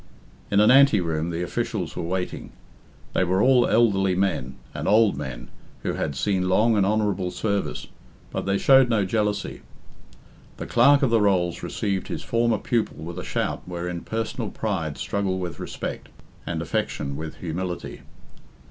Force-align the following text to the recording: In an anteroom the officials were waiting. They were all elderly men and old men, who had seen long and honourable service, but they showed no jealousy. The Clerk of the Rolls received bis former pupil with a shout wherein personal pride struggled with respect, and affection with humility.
In 0.49 0.59
an 0.59 0.71
anteroom 0.71 1.29
the 1.29 1.43
officials 1.43 1.95
were 1.95 2.01
waiting. 2.01 2.51
They 3.13 3.23
were 3.23 3.39
all 3.39 3.67
elderly 3.67 4.15
men 4.15 4.55
and 4.73 4.87
old 4.87 5.15
men, 5.15 5.49
who 5.83 5.93
had 5.93 6.15
seen 6.15 6.49
long 6.49 6.75
and 6.75 6.83
honourable 6.87 7.29
service, 7.29 7.85
but 8.31 8.47
they 8.47 8.57
showed 8.57 8.89
no 8.89 9.05
jealousy. 9.05 9.61
The 10.57 10.65
Clerk 10.65 11.03
of 11.03 11.11
the 11.11 11.21
Rolls 11.21 11.61
received 11.61 12.07
bis 12.07 12.23
former 12.23 12.57
pupil 12.57 12.97
with 13.03 13.19
a 13.19 13.23
shout 13.23 13.61
wherein 13.67 14.01
personal 14.01 14.49
pride 14.49 14.97
struggled 14.97 15.39
with 15.39 15.59
respect, 15.59 16.09
and 16.47 16.63
affection 16.63 17.15
with 17.15 17.35
humility. 17.35 18.01